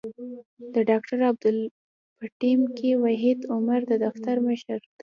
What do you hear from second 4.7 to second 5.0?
دی.